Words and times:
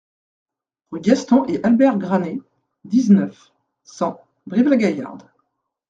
Rue 0.89 0.99
Gaston 1.01 1.45
et 1.47 1.63
Albert 1.63 1.99
Granet, 1.99 2.41
dix-neuf, 2.85 3.51
cent 3.83 4.19
Brive-la-Gaillarde 4.47 5.29